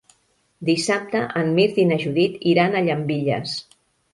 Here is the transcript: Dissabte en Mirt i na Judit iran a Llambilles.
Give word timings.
Dissabte 0.69 1.21
en 1.41 1.53
Mirt 1.59 1.77
i 1.83 1.87
na 1.91 1.99
Judit 2.05 2.41
iran 2.55 2.75
a 2.75 2.83
Llambilles. 2.89 3.55